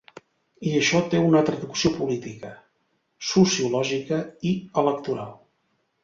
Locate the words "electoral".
4.83-5.29